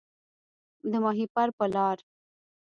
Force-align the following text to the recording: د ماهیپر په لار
د 0.91 0.93
ماهیپر 1.03 1.47
په 1.57 1.65
لار 1.73 1.97